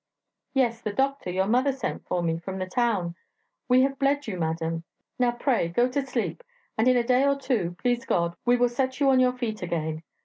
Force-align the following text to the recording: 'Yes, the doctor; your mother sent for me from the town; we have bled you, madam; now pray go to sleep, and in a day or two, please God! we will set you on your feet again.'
'Yes, 0.55 0.81
the 0.81 0.91
doctor; 0.91 1.29
your 1.29 1.45
mother 1.45 1.71
sent 1.71 2.07
for 2.07 2.23
me 2.23 2.39
from 2.39 2.57
the 2.57 2.65
town; 2.65 3.13
we 3.69 3.83
have 3.83 3.99
bled 3.99 4.25
you, 4.25 4.35
madam; 4.35 4.83
now 5.19 5.29
pray 5.29 5.67
go 5.67 5.87
to 5.89 6.03
sleep, 6.03 6.43
and 6.75 6.87
in 6.87 6.97
a 6.97 7.03
day 7.03 7.23
or 7.23 7.35
two, 7.35 7.75
please 7.77 8.03
God! 8.03 8.35
we 8.43 8.57
will 8.57 8.67
set 8.67 8.99
you 8.99 9.11
on 9.11 9.19
your 9.19 9.37
feet 9.37 9.61
again.' 9.61 10.01